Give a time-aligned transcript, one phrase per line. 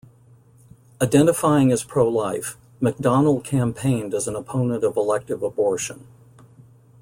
[0.99, 6.07] Identifying as pro-life, McDonnell campaigned as an opponent of elective abortion.